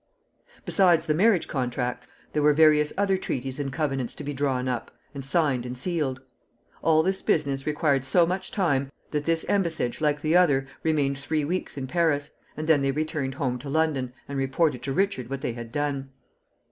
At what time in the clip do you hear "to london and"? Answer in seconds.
13.59-14.39